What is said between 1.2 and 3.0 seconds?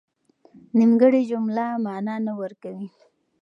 جمله مانا نه ورکوي.